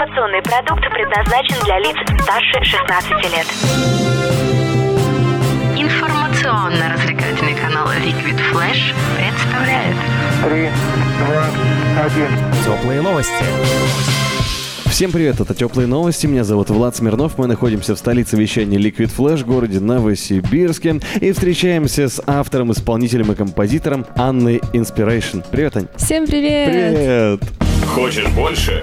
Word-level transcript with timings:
Информационный 0.00 0.40
продукт 0.40 0.80
предназначен 0.94 1.62
для 1.62 1.78
лиц 1.78 1.94
старше 2.22 2.64
16 2.64 3.10
лет. 3.34 3.46
Информационно-развлекательный 5.76 7.54
канал 7.54 7.86
Liquid 7.88 8.40
Flash 8.50 8.94
представляет 9.18 9.94
Три, 10.42 10.70
два, 11.18 11.44
один. 12.02 12.30
Теплые 12.64 13.02
новости. 13.02 13.44
Всем 14.86 15.12
привет, 15.12 15.38
это 15.38 15.54
Теплые 15.54 15.86
новости, 15.86 16.26
меня 16.26 16.44
зовут 16.44 16.70
Влад 16.70 16.96
Смирнов, 16.96 17.36
мы 17.36 17.46
находимся 17.46 17.94
в 17.94 17.98
столице 17.98 18.38
вещания 18.38 18.78
Liquid 18.78 19.14
Flash, 19.14 19.44
городе 19.44 19.80
Новосибирске, 19.80 21.00
и 21.20 21.32
встречаемся 21.32 22.08
с 22.08 22.22
автором, 22.26 22.72
исполнителем 22.72 23.32
и 23.32 23.34
композитором 23.34 24.06
Анной 24.16 24.62
Inspiration. 24.72 25.44
Привет, 25.50 25.76
Ань. 25.76 25.88
Всем 25.96 26.26
привет! 26.26 26.70
Привет! 26.70 27.40
Хочешь 27.86 28.28
больше? 28.28 28.82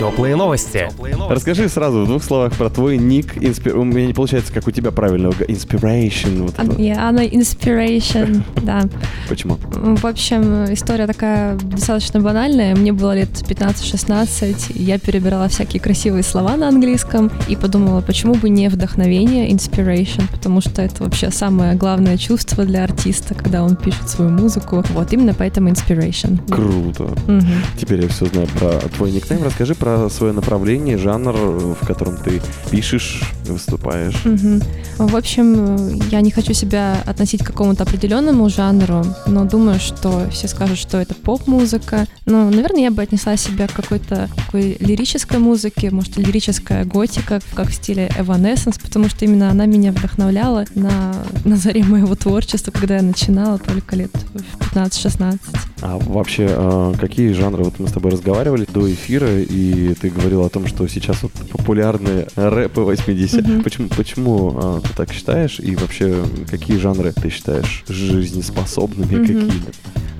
Теплые 0.00 0.34
новости. 0.34 0.88
Расскажи 1.28 1.68
сразу 1.68 2.04
в 2.04 2.06
двух 2.06 2.24
словах 2.24 2.54
про 2.54 2.70
твой 2.70 2.96
ник. 2.96 3.36
Инспи- 3.36 3.70
У 3.70 3.84
меня 3.84 4.06
не 4.06 4.14
получается, 4.14 4.50
как 4.50 4.66
у 4.66 4.70
тебя 4.70 4.92
правильно. 4.92 5.26
Inspiration. 5.26 6.44
Вот 6.46 6.54
это. 6.58 6.80
Я 6.80 7.02
Анна 7.06 7.26
Inspiration, 7.26 8.42
да. 8.62 8.84
Почему? 9.28 9.58
В 9.74 10.06
общем, 10.06 10.72
история 10.72 11.06
такая 11.06 11.56
достаточно 11.56 12.18
банальная. 12.18 12.74
Мне 12.74 12.94
было 12.94 13.14
лет 13.14 13.28
15-16, 13.28 14.72
я 14.76 14.98
перебирала 14.98 15.48
всякие 15.48 15.82
красивые 15.82 16.22
слова 16.22 16.56
на 16.56 16.68
английском 16.68 17.30
и 17.48 17.54
подумала, 17.54 18.00
почему 18.00 18.34
бы 18.36 18.48
не 18.48 18.68
вдохновение, 18.70 19.50
inspiration, 19.50 20.22
потому 20.32 20.62
что 20.62 20.80
это 20.80 21.04
вообще 21.04 21.30
самое 21.30 21.74
главное 21.74 22.16
чувство 22.16 22.64
для 22.64 22.84
артиста, 22.84 23.34
когда 23.34 23.62
он 23.62 23.76
пишет 23.76 24.08
свою 24.08 24.30
музыку. 24.30 24.82
Вот, 24.94 25.12
именно 25.12 25.34
поэтому 25.34 25.68
inspiration. 25.68 26.40
Круто. 26.50 27.10
Мгм. 27.26 27.44
Теперь 27.78 28.00
я 28.00 28.08
все 28.08 28.24
знаю 28.24 28.48
про 28.58 28.70
твой 28.96 29.10
никнейм. 29.12 29.42
Расскажи 29.44 29.74
про 29.74 29.89
свое 30.10 30.32
направление, 30.32 30.98
жанр, 30.98 31.32
в 31.80 31.86
котором 31.86 32.16
ты 32.16 32.40
пишешь, 32.70 33.22
выступаешь. 33.46 34.24
Мгм. 34.24 34.62
В 34.98 35.16
общем, 35.16 36.00
я 36.10 36.20
не 36.20 36.30
хочу 36.30 36.52
себя 36.52 37.02
относить 37.06 37.42
к 37.42 37.46
какому-то 37.46 37.84
определенному 37.84 38.48
жанру, 38.48 39.04
но 39.26 39.44
думаю, 39.44 39.80
что 39.80 40.28
все 40.30 40.48
скажут, 40.48 40.78
что 40.78 40.98
это 40.98 41.14
поп-музыка. 41.14 42.06
Ну, 42.26 42.50
наверное, 42.50 42.82
я 42.82 42.90
бы 42.90 43.02
отнесла 43.02 43.36
себя 43.36 43.66
к 43.66 43.72
какой-то 43.72 44.28
такой 44.36 44.76
лирической 44.80 45.38
музыке, 45.38 45.90
может, 45.90 46.16
лирическая 46.16 46.84
готика, 46.84 47.40
как 47.54 47.68
в 47.68 47.74
стиле 47.74 48.10
Evanescence, 48.18 48.80
потому 48.80 49.08
что 49.08 49.24
именно 49.24 49.50
она 49.50 49.66
меня 49.66 49.92
вдохновляла 49.92 50.64
на, 50.74 51.14
на 51.44 51.56
заре 51.56 51.82
моего 51.84 52.14
творчества, 52.14 52.70
когда 52.70 52.96
я 52.96 53.02
начинала 53.02 53.58
только 53.58 53.96
лет 53.96 54.10
в 54.34 54.74
15-16. 54.74 55.38
А 55.82 55.98
вообще, 55.98 56.46
э, 56.48 56.94
какие 56.98 57.32
жанры? 57.32 57.64
Вот 57.64 57.78
мы 57.78 57.88
с 57.88 57.92
тобой 57.92 58.12
разговаривали 58.12 58.66
до 58.72 58.92
эфира, 58.92 59.40
и 59.40 59.94
ты 59.94 60.10
говорил 60.10 60.44
о 60.44 60.48
том, 60.50 60.66
что 60.66 60.86
сейчас 60.88 61.22
вот 61.22 61.32
популярны 61.32 62.26
рэпы 62.36 62.80
80 62.82 63.46
Мгм. 63.46 63.62
Почему, 63.62 63.88
почему 63.88 64.60
э, 64.62 64.80
ты 64.82 64.94
так 64.94 65.12
считаешь? 65.12 65.58
И 65.60 65.76
вообще, 65.76 66.24
какие 66.50 66.76
жанры 66.76 67.12
ты 67.12 67.30
считаешь 67.30 67.84
жизнеспособными? 67.88 69.16
Мгм. 69.16 69.26
Какие? 69.26 69.62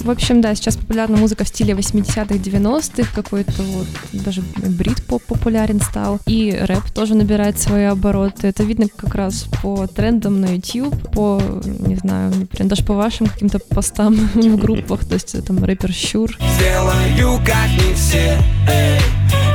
В 0.04 0.10
общем, 0.10 0.40
да, 0.40 0.54
сейчас 0.54 0.76
популярна 0.76 1.18
музыка 1.18 1.44
в 1.44 1.48
стиле 1.48 1.74
80-х, 1.74 2.34
90-х, 2.36 3.14
какой-то 3.14 3.62
вот, 3.62 3.86
даже 4.12 4.42
брит-поп 4.56 5.22
популярен 5.24 5.78
стал, 5.80 6.20
и 6.26 6.58
рэп 6.58 6.90
тоже 6.94 7.14
набирает 7.14 7.58
свои 7.58 7.84
обороты. 7.84 8.46
Это 8.46 8.62
видно 8.62 8.86
как 8.88 9.14
раз 9.14 9.46
по 9.62 9.86
трендам 9.86 10.40
на 10.40 10.54
YouTube, 10.54 10.94
по, 11.12 11.40
не 11.64 11.96
знаю, 11.96 12.34
например, 12.34 12.70
даже 12.70 12.82
по 12.84 12.94
вашим 12.94 13.26
каким-то 13.26 13.58
постам 13.58 14.14
в 14.34 14.56
группах, 14.56 15.04
то 15.04 15.14
есть 15.14 15.34
э, 15.34 15.42
там 15.50 15.64
рэпер 15.64 15.92
Щур, 15.92 16.30
Сделаю 16.56 17.40
как 17.44 17.68
не 17.88 17.94
все 17.94 18.38
эй, 18.68 18.98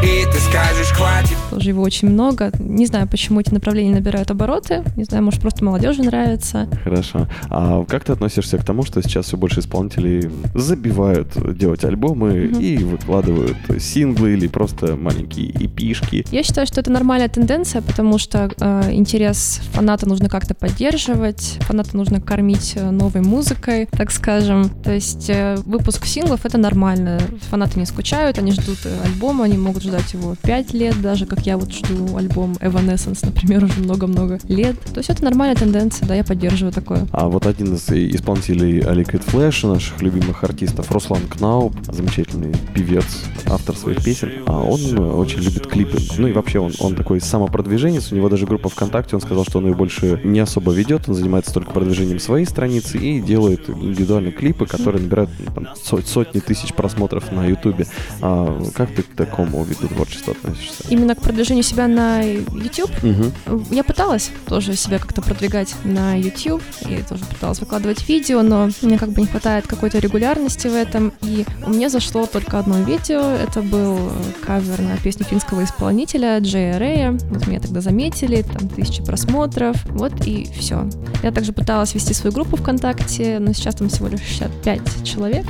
И 0.03 0.25
ты 0.25 0.39
скажешь 0.39 0.91
хватит 0.91 1.37
тоже 1.55 1.69
его 1.69 1.83
очень 1.83 2.09
много. 2.09 2.51
Не 2.59 2.85
знаю, 2.85 3.07
почему 3.07 3.39
эти 3.39 3.53
направления 3.53 3.95
набирают 3.95 4.29
обороты, 4.29 4.83
не 4.97 5.05
знаю, 5.05 5.23
может, 5.23 5.39
просто 5.39 5.63
молодежи 5.63 6.03
нравится. 6.03 6.67
Хорошо. 6.83 7.27
А 7.49 7.85
как 7.85 8.03
ты 8.03 8.11
относишься 8.11 8.57
к 8.57 8.65
тому, 8.65 8.83
что 8.83 9.01
сейчас 9.01 9.27
все 9.27 9.37
больше 9.37 9.61
исполнителей 9.61 10.29
забивают 10.53 11.29
делать 11.57 11.85
альбомы 11.85 12.49
Мгм. 12.51 12.59
и 12.59 12.77
выкладывают 12.83 13.55
синглы 13.79 14.33
или 14.33 14.47
просто 14.47 14.97
маленькие 14.97 15.51
эпишки? 15.51 16.25
Я 16.29 16.43
считаю, 16.43 16.67
что 16.67 16.81
это 16.81 16.91
нормальная 16.91 17.29
тенденция, 17.29 17.81
потому 17.81 18.17
что 18.17 18.51
э, 18.59 18.91
интерес 18.91 19.61
фаната 19.71 20.07
нужно 20.09 20.27
как-то 20.27 20.55
поддерживать, 20.55 21.57
фаната 21.61 21.95
нужно 21.95 22.19
кормить 22.19 22.73
э, 22.75 22.89
новой 22.91 23.21
музыкой, 23.21 23.87
так 23.91 24.11
скажем. 24.11 24.69
То 24.83 24.91
есть 24.93 25.29
э, 25.29 25.55
выпуск 25.85 26.07
синглов 26.07 26.45
это 26.45 26.57
нормально. 26.57 27.19
Фанаты 27.51 27.79
не 27.79 27.85
скучают, 27.85 28.39
они 28.39 28.51
ждут 28.51 28.79
э, 28.85 29.03
альбома, 29.05 29.45
они 29.45 29.55
могут 29.55 29.83
ждать 29.83 30.13
его 30.13 30.35
5 30.41 30.73
лет, 30.73 30.99
даже 30.99 31.27
как 31.27 31.45
я 31.45 31.59
вот 31.59 31.71
жду 31.71 32.17
альбом 32.17 32.53
Evanescence, 32.53 33.19
например, 33.21 33.63
уже 33.65 33.79
много-много 33.81 34.39
лет. 34.47 34.79
То 34.79 34.97
есть 34.97 35.11
это 35.11 35.23
нормальная 35.23 35.55
тенденция, 35.55 36.07
да, 36.07 36.15
я 36.15 36.23
поддерживаю 36.23 36.73
такое. 36.73 37.05
А 37.11 37.27
вот 37.27 37.45
один 37.45 37.75
из 37.75 37.87
исполнителей 37.89 38.79
Liquid 38.79 39.23
Flash, 39.31 39.67
наших 39.67 40.01
любимых 40.01 40.43
артистов, 40.43 40.91
Руслан 40.91 41.21
Кнауп, 41.29 41.75
замечательный 41.91 42.55
певец, 42.73 43.05
автор 43.45 43.77
своих 43.77 44.03
песен, 44.03 44.31
а 44.47 44.63
он 44.63 44.79
э, 44.79 44.99
очень 44.99 45.41
любит 45.41 45.67
клипы. 45.67 45.99
Ну 46.17 46.25
и 46.25 46.31
вообще 46.31 46.57
он, 46.57 46.73
он 46.79 46.95
такой 46.95 47.21
самопродвиженец, 47.21 48.11
у 48.11 48.15
него 48.15 48.27
даже 48.29 48.47
группа 48.47 48.69
ВКонтакте, 48.69 49.17
он 49.17 49.21
сказал, 49.21 49.45
что 49.45 49.59
он 49.59 49.67
ее 49.67 49.75
больше 49.75 50.19
не 50.23 50.39
особо 50.39 50.71
ведет, 50.71 51.07
он 51.07 51.13
занимается 51.13 51.53
только 51.53 51.69
продвижением 51.69 52.19
своей 52.19 52.47
страницы 52.47 52.97
и 52.97 53.21
делает 53.21 53.69
индивидуальные 53.69 54.31
клипы, 54.31 54.65
которые 54.65 55.03
набирают 55.03 55.29
ну, 55.37 55.51
там, 55.53 55.74
со- 55.83 56.01
сотни 56.01 56.39
тысяч 56.39 56.73
просмотров 56.73 57.31
на 57.31 57.45
Ютубе. 57.45 57.87
А 58.21 58.61
как 58.75 58.93
ты 58.93 59.03
к 59.03 59.15
такому 59.15 59.63
виду 59.63 59.87
творчества 59.87 60.33
относишься? 60.33 60.83
Именно 60.89 61.15
к 61.15 61.21
продвижению 61.21 61.63
себя 61.63 61.87
на 61.87 62.21
YouTube 62.21 62.91
Мгм. 63.03 63.31
Я 63.71 63.83
пыталась 63.83 64.31
тоже 64.47 64.75
себя 64.75 64.99
как-то 64.99 65.21
продвигать 65.21 65.75
на 65.83 66.15
YouTube 66.15 66.61
и 66.87 66.97
тоже 67.07 67.23
пыталась 67.25 67.59
выкладывать 67.59 68.07
видео, 68.07 68.41
но 68.41 68.69
мне 68.81 68.97
как 68.97 69.09
бы 69.09 69.21
не 69.21 69.27
хватает 69.27 69.67
какой-то 69.67 69.99
регулярности 69.99 70.67
в 70.67 70.73
этом. 70.75 71.13
И 71.21 71.45
у 71.65 71.69
меня 71.71 71.89
зашло 71.89 72.25
только 72.25 72.59
одно 72.59 72.79
видео. 72.81 73.21
Это 73.21 73.61
был 73.61 73.97
кавер 74.45 74.81
на 74.81 74.97
песню 74.97 75.25
финского 75.25 75.63
исполнителя 75.63 76.39
Джея 76.39 76.79
Рэя. 76.79 77.11
Вот 77.29 77.47
меня 77.47 77.59
тогда 77.59 77.81
заметили, 77.81 78.41
там 78.41 78.67
тысячи 78.69 79.03
просмотров. 79.03 79.75
Вот 79.89 80.25
и 80.25 80.47
все. 80.57 80.87
Я 81.23 81.31
также 81.31 81.53
пыталась 81.53 81.93
вести 81.93 82.13
свою 82.13 82.33
группу 82.33 82.57
ВКонтакте, 82.57 83.39
но 83.39 83.53
сейчас 83.53 83.75
там 83.75 83.89
всего 83.89 84.07
лишь 84.07 84.21
65 84.21 85.03
человек. 85.03 85.45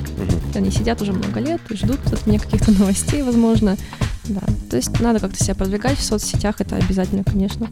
Они 0.54 0.72
сидят 0.72 1.02
уже 1.02 1.12
много 1.12 1.40
лет 1.40 1.62
и 1.70 1.76
ждут 1.76 2.00
от 2.12 2.26
меня 2.26 2.40
каких-то 2.40 2.72
новостей, 2.72 3.22
возможно. 3.24 3.78
Да, 4.28 4.42
то 4.70 4.78
есть 4.78 5.00
надо 5.00 5.20
как-то 5.20 5.44
себя 5.44 5.56
продвигать 5.56 5.98
в 5.98 6.04
соцсетях, 6.04 6.60
это 6.60 6.76
обязательно, 6.76 7.24
конечно. 7.24 7.68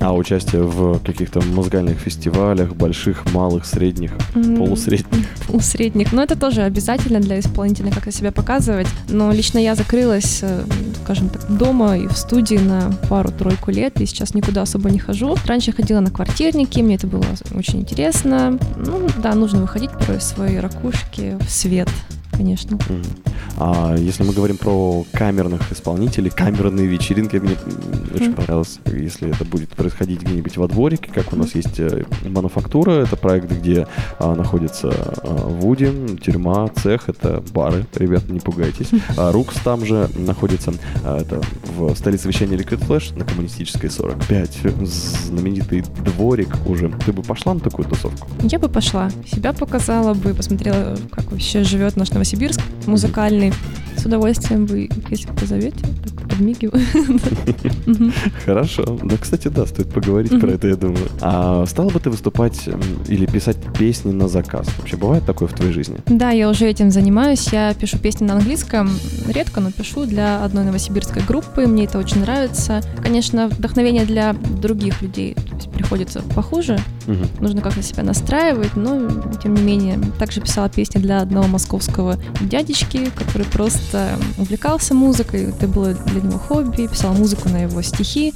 А 0.00 0.14
участие 0.14 0.62
в 0.62 0.98
каких-то 1.00 1.40
музыкальных 1.40 1.98
фестивалях, 1.98 2.74
больших, 2.74 3.32
малых, 3.32 3.66
средних, 3.66 4.12
полусредних? 4.32 5.26
У 5.48 5.60
средних. 5.60 6.12
Но 6.12 6.22
это 6.22 6.38
тоже 6.38 6.62
обязательно 6.62 7.20
для 7.20 7.40
исполнителя, 7.40 7.90
как 7.90 8.12
себя 8.12 8.32
показывать. 8.32 8.86
Но 9.08 9.32
лично 9.32 9.58
я 9.58 9.74
закрылась, 9.74 10.40
э, 10.42 10.64
скажем 11.04 11.28
так, 11.28 11.56
дома 11.56 11.96
и 11.96 12.06
в 12.06 12.16
студии 12.16 12.56
на 12.56 12.92
пару-тройку 13.08 13.70
лет, 13.70 14.00
и 14.00 14.06
сейчас 14.06 14.34
никуда 14.34 14.62
особо 14.62 14.90
не 14.90 14.98
хожу. 14.98 15.36
Раньше 15.46 15.70
я 15.70 15.74
ходила 15.74 16.00
на 16.00 16.10
квартирники, 16.10 16.80
мне 16.80 16.96
это 16.96 17.06
было 17.06 17.24
очень 17.54 17.80
интересно. 17.80 18.58
Ну, 18.76 19.08
да, 19.22 19.34
нужно 19.34 19.60
выходить 19.60 19.90
порой 19.90 20.20
своей 20.20 20.60
ракушки 20.60 21.36
в 21.40 21.50
свет, 21.50 21.88
конечно. 22.32 22.76
Мгм. 22.88 23.04
А 23.58 23.94
если 23.96 24.22
мы 24.22 24.32
говорим 24.32 24.56
про 24.58 25.04
камерных 25.12 25.72
исполнителей, 25.72 26.30
камерные 26.30 26.86
вечеринки, 26.86 27.36
мне 27.36 27.54
м, 27.54 28.14
очень 28.14 28.34
понравилось, 28.34 28.80
если 28.86 29.30
это 29.30 29.44
будет 29.44 29.70
происходить 29.70 30.22
где-нибудь 30.22 30.56
во 30.56 30.68
дворике, 30.68 31.10
как 31.12 31.32
у 31.32 31.36
нас 31.36 31.54
есть 31.54 31.78
э, 31.80 32.04
мануфактура, 32.28 32.92
это 32.92 33.16
проект, 33.16 33.50
где 33.50 33.86
а, 34.18 34.34
находится 34.34 34.90
а, 34.90 35.48
Вуди, 35.48 35.90
тюрьма, 36.22 36.68
цех, 36.68 37.08
это 37.08 37.42
бары, 37.52 37.86
ребята, 37.94 38.32
не 38.32 38.40
пугайтесь. 38.40 38.90
А 39.16 39.32
Рукс 39.32 39.56
там 39.64 39.86
же 39.86 40.08
находится, 40.16 40.74
а, 41.04 41.20
это 41.20 41.40
в 41.76 41.94
столице 41.96 42.28
вещания 42.28 42.56
Liquid 42.56 42.86
Flash 42.86 43.16
на 43.16 43.24
коммунистической 43.24 43.90
45, 43.90 44.58
знаменитый 44.82 45.84
дворик 46.04 46.54
уже. 46.66 46.92
Ты 47.04 47.12
бы 47.12 47.22
пошла 47.22 47.54
на 47.54 47.60
такую 47.60 47.88
тусовку? 47.88 48.28
Я 48.42 48.58
бы 48.58 48.68
пошла, 48.68 49.10
себя 49.30 49.52
показала 49.52 50.14
бы, 50.14 50.34
посмотрела, 50.34 50.96
как 51.10 51.30
вообще 51.32 51.62
живет 51.62 51.96
наш 51.96 52.10
Новосибирск 52.10 52.60
музыкальный. 52.86 53.45
С 53.96 54.04
удовольствием 54.04 54.66
бы, 54.66 54.88
если 55.10 55.28
позовете, 55.32 55.78
так 56.04 56.28
подмигиваю. 56.28 56.82
Хорошо. 58.44 58.98
Ну, 59.02 59.10
кстати, 59.18 59.48
да, 59.48 59.66
стоит 59.66 59.88
поговорить 59.88 60.38
про 60.38 60.50
это, 60.50 60.68
я 60.68 60.76
думаю. 60.76 61.08
А 61.20 61.64
стала 61.66 61.90
бы 61.90 61.98
ты 61.98 62.10
выступать 62.10 62.68
или 63.08 63.26
писать 63.26 63.56
песни 63.78 64.12
на 64.12 64.28
заказ? 64.28 64.68
Вообще 64.78 64.96
бывает 64.96 65.24
такое 65.24 65.48
в 65.48 65.54
твоей 65.54 65.72
жизни? 65.72 65.96
Да, 66.06 66.30
я 66.30 66.50
уже 66.50 66.66
этим 66.66 66.90
занимаюсь. 66.90 67.48
Я 67.52 67.72
пишу 67.74 67.98
песни 67.98 68.26
на 68.26 68.34
английском. 68.34 68.90
Редко, 69.28 69.60
но 69.60 69.70
пишу 69.70 70.04
для 70.04 70.44
одной 70.44 70.64
новосибирской 70.64 71.22
группы. 71.22 71.66
Мне 71.66 71.84
это 71.84 71.98
очень 71.98 72.20
нравится. 72.20 72.82
Конечно, 73.02 73.48
вдохновение 73.48 74.04
для 74.04 74.34
других 74.34 75.00
людей 75.02 75.36
приходится 75.86 76.20
похуже. 76.34 76.80
Мгм. 77.06 77.28
Нужно 77.40 77.62
как-то 77.62 77.80
себя 77.80 78.02
настраивать, 78.02 78.74
но 78.74 79.08
тем 79.40 79.54
не 79.54 79.62
менее. 79.62 80.00
Также 80.18 80.40
писала 80.40 80.68
песни 80.68 80.98
для 80.98 81.20
одного 81.20 81.46
московского 81.46 82.18
дядечки, 82.40 83.10
который 83.10 83.46
просто 83.46 84.18
увлекался 84.36 84.94
музыкой. 84.94 85.44
Это 85.44 85.68
было 85.68 85.94
для 85.94 86.20
него 86.20 86.38
хобби. 86.38 86.88
Писала 86.88 87.12
музыку 87.12 87.48
на 87.48 87.62
его 87.62 87.80
стихи. 87.82 88.34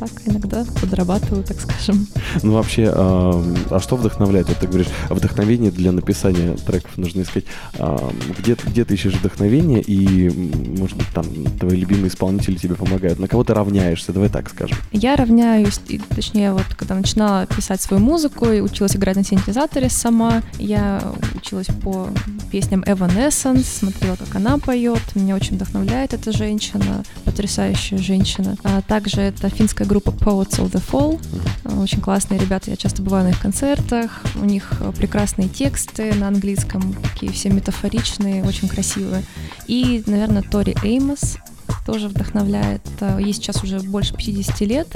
Так 0.00 0.08
иногда 0.24 0.64
подрабатываю, 0.80 1.44
так 1.44 1.60
скажем. 1.60 2.06
Ну, 2.42 2.54
вообще, 2.54 2.90
а, 2.90 3.44
а 3.68 3.80
что 3.80 3.96
вдохновляет? 3.96 4.48
Вот 4.48 4.56
ты 4.56 4.66
говоришь, 4.66 4.86
вдохновение 5.10 5.70
для 5.70 5.92
написания 5.92 6.56
треков 6.56 6.96
нужно 6.96 7.20
искать. 7.20 7.44
А, 7.78 8.10
Где, 8.38 8.56
где 8.64 8.86
ты 8.86 8.94
ищешь 8.94 9.12
вдохновение, 9.12 9.82
и, 9.82 10.30
может 10.78 10.96
быть, 10.96 11.08
там 11.12 11.26
твои 11.58 11.76
любимые 11.76 12.08
исполнители 12.08 12.56
тебе 12.56 12.76
помогают? 12.76 13.18
На 13.18 13.28
кого 13.28 13.44
ты 13.44 13.52
равняешься? 13.52 14.14
Давай 14.14 14.30
так 14.30 14.48
скажем. 14.48 14.78
Я 14.90 15.16
равняюсь, 15.16 15.78
и, 15.88 15.98
точнее, 15.98 16.52
вот 16.52 16.64
когда 16.78 16.94
начинала 16.94 17.44
писать 17.44 17.82
свою 17.82 18.02
музыку 18.02 18.46
и 18.46 18.60
училась 18.60 18.96
играть 18.96 19.16
на 19.16 19.24
синтезаторе 19.24 19.90
сама, 19.90 20.42
я 20.58 21.02
училась 21.34 21.66
по 21.82 22.08
песням 22.50 22.80
Evanescence, 22.84 23.64
смотрела, 23.64 24.16
как 24.16 24.34
она 24.34 24.56
поет. 24.56 25.02
Меня 25.14 25.36
очень 25.36 25.56
вдохновляет 25.56 26.14
эта 26.14 26.32
женщина, 26.32 27.04
потрясающая 27.26 27.98
женщина. 27.98 28.56
А 28.64 28.80
также 28.80 29.20
это 29.20 29.50
финская 29.50 29.89
группа 29.90 30.10
Poets 30.10 30.60
of 30.60 30.70
the 30.70 30.80
Fall. 30.80 31.20
А, 31.64 31.80
Очень 31.80 32.00
классные 32.00 32.38
ребята, 32.38 32.70
я 32.70 32.76
часто 32.76 33.02
бываю 33.02 33.24
на 33.24 33.30
их 33.30 33.40
концертах. 33.40 34.22
У 34.40 34.44
них 34.44 34.74
э, 34.78 34.92
прекрасные 34.96 35.48
тексты 35.48 36.14
на 36.14 36.28
английском, 36.28 36.94
такие 37.02 37.32
все 37.32 37.50
метафоричные, 37.50 38.44
очень 38.44 38.68
красивые. 38.68 39.24
И, 39.66 40.04
наверное, 40.06 40.42
Тори 40.42 40.76
Эймос 40.84 41.38
тоже 41.86 42.06
вдохновляет. 42.06 42.82
А, 43.00 43.18
Ей 43.18 43.32
сейчас 43.32 43.64
уже 43.64 43.80
больше 43.80 44.14
50 44.14 44.60
лет, 44.60 44.86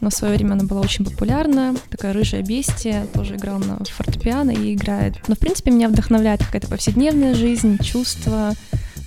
но 0.00 0.10
в 0.10 0.14
свое 0.14 0.36
время 0.36 0.52
она 0.52 0.62
была 0.62 0.82
очень 0.82 1.04
популярна. 1.04 1.74
Такая 1.90 2.12
рыжая 2.12 2.42
бестия, 2.42 3.06
тоже 3.12 3.34
играла 3.34 3.58
на 3.58 3.84
фортепиано 3.84 4.52
и 4.52 4.72
играет. 4.72 5.16
Но, 5.26 5.34
в 5.34 5.40
принципе, 5.40 5.72
меня 5.72 5.88
вдохновляет 5.88 6.44
какая-то 6.44 6.68
повседневная 6.68 7.34
жизнь, 7.34 7.76
чувства. 7.82 8.54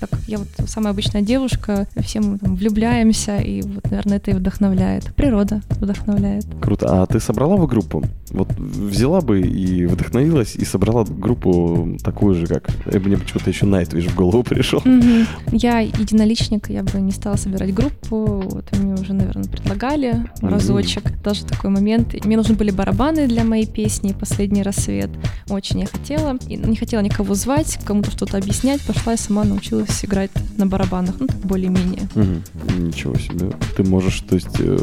Так 0.01 0.19
я 0.25 0.39
вот 0.39 0.48
самая 0.65 0.94
обычная 0.94 1.21
девушка, 1.21 1.88
все 2.01 2.21
мы 2.21 2.39
там 2.39 2.56
влюбляемся, 2.56 3.38
и 3.38 3.62
вот, 3.62 3.83
наверное, 3.92 4.18
это 4.18 4.31
и 4.31 4.33
вдохновляет. 4.33 5.13
Природа 5.13 5.62
вдохновляет. 5.69 6.44
Круто. 6.59 7.03
А 7.03 7.06
ты 7.06 7.19
собрала 7.19 7.56
бы 7.56 7.68
группу? 7.68 8.03
Вот 8.31 8.50
взяла 8.57 9.22
бы 9.22 9.42
и 9.42 9.86
вдохновилась, 9.86 10.56
и 10.56 10.66
собрала 10.66 11.04
группу 11.04 11.98
такую 12.04 12.36
же, 12.36 12.48
как... 12.48 12.69
Э, 12.86 13.00
Мне 13.00 13.18
почему-то 13.18 13.50
еще 13.50 13.66
Найтвиш 13.66 14.06
в 14.06 14.16
голову 14.16 14.44
пришел. 14.44 14.81
Мгм. 14.86 15.25
Я 15.51 15.80
единоличник, 15.80 16.69
я 16.69 16.83
бы 16.83 17.00
не 17.01 17.12
стала 17.12 17.36
собирать 17.36 17.74
группу. 17.74 18.42
Вот 18.45 18.78
мне 18.78 18.94
уже, 18.94 19.13
наверное, 19.13 19.45
предлагали 19.45 20.25
разочек. 20.42 21.04
Даже 21.24 21.45
такой 21.45 21.69
момент. 21.69 22.13
Мне 22.25 22.38
нужны 22.38 22.56
были 22.56 22.72
барабаны 22.72 23.28
для 23.28 23.44
моей 23.44 23.66
песни 23.66 24.13
«Последний 24.18 24.63
рассвет». 24.63 25.10
Очень 25.50 25.81
я 25.81 25.88
хотела. 25.88 26.38
И 26.48 26.56
не 26.56 26.75
хотела 26.75 27.01
никого 27.01 27.36
звать, 27.36 27.80
кому-то 27.83 28.12
что-то 28.12 28.38
объяснять. 28.38 28.81
Пошла 28.81 29.13
и 29.13 29.18
сама 29.18 29.44
научилась 29.44 30.04
играть 30.06 30.31
на 30.57 30.66
барабанах. 30.66 31.16
Ну, 31.19 31.28
так 31.28 31.38
более-менее. 31.38 32.10
Мгм. 32.16 32.44
Ничего 32.80 33.16
себе. 33.16 33.51
Ты 33.75 33.83
можешь, 33.83 34.22
то 34.22 34.36
есть, 34.36 34.60
э, 34.60 34.78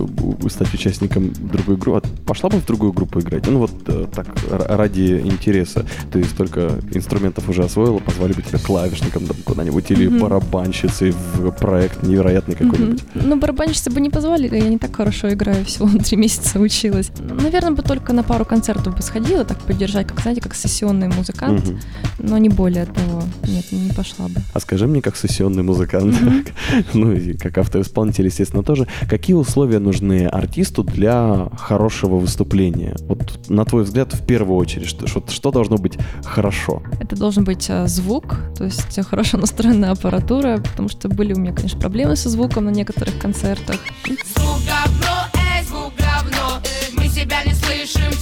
стать 0.49 0.73
участником 0.75 1.33
другой 1.33 1.77
группы. 1.77 2.03
А 2.05 2.27
Пошла 2.27 2.51
бы 2.51 2.59
в 2.59 2.67
другую 2.67 2.93
группу 2.93 3.21
играть? 3.21 3.38
Ну 3.47 3.59
вот 3.59 3.71
э, 3.87 4.07
так, 4.15 4.27
ради 4.51 5.21
интереса. 5.25 5.85
То 6.11 6.19
есть 6.19 6.37
только 6.37 6.79
инструментов 6.93 7.49
уже 7.49 7.65
освоила, 7.65 7.99
позвали 7.99 8.33
бы 8.33 8.43
тебя 8.43 8.59
клавишником 8.59 9.27
там 9.27 9.37
куда-нибудь 9.45 9.91
или 9.91 10.07
Мгм. 10.09 10.19
барабанщицей 10.21 11.11
в 11.13 11.51
проект 11.53 12.03
невероятный 12.03 12.55
какой-нибудь. 12.57 13.03
Мгм. 13.15 13.29
Ну, 13.29 13.37
барабанщицы 13.37 13.91
бы 13.91 14.01
не 14.01 14.11
позвали, 14.11 14.49
я 14.55 14.69
не 14.69 14.79
так 14.79 14.95
хорошо 14.97 15.33
играю, 15.33 15.65
всего 15.65 15.89
три 16.05 16.17
месяца 16.17 16.59
училась. 16.61 17.11
Наверное, 17.19 17.73
бы 17.73 17.83
только 17.83 18.13
на 18.13 18.23
пару 18.23 18.45
концертов 18.45 18.97
бы 18.97 19.03
сходила, 19.03 19.45
так 19.45 19.59
поддержать, 19.61 20.07
как, 20.07 20.21
знаете, 20.21 20.41
как 20.41 20.55
сессионный 20.55 21.09
музыкант, 21.09 21.65
Мгм. 21.67 21.81
но 22.19 22.39
не 22.39 22.49
более 22.49 22.87
того. 22.87 23.23
Нет, 23.47 23.67
не 23.73 23.91
пошла 23.91 24.27
бы. 24.29 24.35
А 24.55 24.61
скажи 24.61 24.87
мне, 24.87 25.03
как 25.03 25.17
сессионный 25.17 25.63
музыкант, 25.63 26.21
Мгм. 26.21 26.45
ну 26.95 27.13
и 27.13 27.37
как 27.37 27.59
автор-исполнитель, 27.59 28.27
естественно, 28.27 28.63
тоже, 28.63 28.87
какие 29.09 29.35
условия 29.37 29.79
нужны 29.79 30.27
артисту 30.27 30.83
для 30.83 31.49
хорошего 31.57 32.17
выступления? 32.17 32.97
Вот 33.09 33.28
на 33.49 33.65
твой 33.65 33.85
взгляд, 33.85 34.13
в 34.13 34.25
первую 34.25 34.57
очередь, 34.57 34.87
что, 34.87 35.07
что, 35.07 35.23
что 35.29 35.51
должно 35.51 35.77
быть 35.77 35.99
хорошо? 36.25 36.83
Это 37.01 37.17
должен 37.17 37.45
быть 37.45 37.67
э, 37.69 37.87
звук, 37.87 38.37
то 38.57 38.65
есть 38.65 38.99
э, 38.99 39.03
хорошо 39.03 39.37
настроенная 39.39 39.93
аппаратура, 39.93 40.59
потому 40.59 40.89
что 40.89 41.09
были 41.09 41.33
у 41.33 41.39
меня, 41.39 41.53
конечно, 41.53 41.81
проблемы 41.81 42.17
со 42.17 42.29
звуком 42.29 42.67
на 42.67 42.71
некоторых 42.71 43.19
концертах. 43.19 43.79
Звук 44.05 44.59
говно, 44.67 45.27
эй, 45.35 45.65
звук 45.65 45.93
говно 45.97 46.61
Мы 46.97 47.09
себя 47.09 47.45
не 47.45 47.55
слышим 47.55 48.13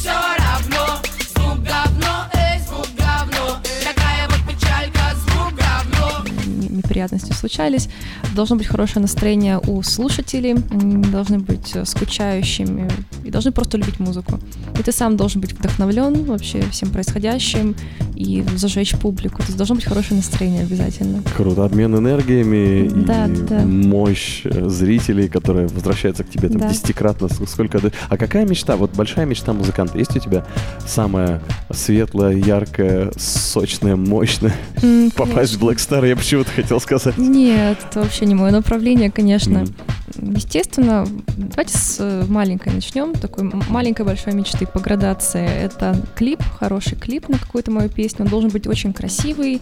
неприятности 6.86 7.32
случались. 7.32 7.88
Должно 8.34 8.56
быть 8.56 8.66
хорошее 8.66 9.02
настроение 9.02 9.58
у 9.66 9.82
слушателей, 9.82 10.54
они 10.70 10.94
не 10.94 11.04
должны 11.10 11.38
быть 11.38 11.72
э, 11.74 11.84
скучающими 11.84 12.88
и 13.24 13.30
должны 13.30 13.52
просто 13.52 13.76
любить 13.78 13.98
музыку. 14.00 14.38
И 14.78 14.82
ты 14.82 14.92
сам 14.92 15.16
должен 15.16 15.40
быть 15.40 15.52
вдохновлен 15.52 16.24
вообще 16.24 16.62
всем 16.70 16.90
происходящим 16.90 17.74
и 18.14 18.44
зажечь 18.56 18.92
публику. 18.96 19.38
То 19.38 19.44
есть 19.46 19.56
должно 19.56 19.74
быть 19.74 19.84
хорошее 19.84 20.16
настроение 20.16 20.62
обязательно. 20.62 21.22
Круто. 21.36 21.64
Обмен 21.64 21.94
энергиями 21.96 22.88
Да, 23.04 23.26
и 23.26 23.30
да. 23.36 23.60
мощь 23.64 24.42
э, 24.44 24.68
зрителей, 24.68 25.28
которые 25.28 25.66
возвращаются 25.68 26.24
к 26.24 26.30
тебе 26.30 26.48
там 26.48 26.60
Да. 26.60 26.68
десятикратно. 26.70 27.28
Сколько. 27.46 27.80
А 28.08 28.16
какая 28.16 28.46
мечта? 28.46 28.76
Вот 28.76 28.94
большая 28.94 29.26
мечта 29.26 29.52
музыканта. 29.52 29.98
Есть 29.98 30.16
у 30.16 30.20
тебя 30.20 30.44
самая 30.86 31.42
светлая, 31.72 32.36
яркая, 32.36 33.10
сочная, 33.18 33.96
мощная? 33.96 34.54
М, 34.82 35.10
Попасть 35.16 35.54
в 35.54 35.62
Black 35.62 35.76
Star, 35.76 36.06
я 36.06 36.16
почему-то 36.16 36.50
хотел 36.50 36.75
сказать. 36.80 37.18
Нет, 37.18 37.78
это 37.88 38.00
вообще 38.00 38.26
не 38.26 38.34
мое 38.34 38.50
направление, 38.50 39.10
конечно. 39.10 39.60
Мгм. 39.60 40.34
Естественно, 40.34 41.06
давайте 41.36 41.76
с 41.76 41.96
э, 42.00 42.24
маленькой 42.28 42.72
начнем, 42.72 43.12
такой 43.12 43.50
маленькой 43.68 44.06
большой 44.06 44.32
мечты 44.32 44.66
по 44.66 44.80
градации. 44.80 45.46
Это 45.46 46.00
клип, 46.14 46.42
хороший 46.58 46.96
клип 46.96 47.28
на 47.28 47.38
какую-то 47.38 47.70
мою 47.70 47.88
песню. 47.88 48.24
Он 48.24 48.30
должен 48.30 48.50
быть 48.50 48.66
очень 48.66 48.92
красивый, 48.92 49.60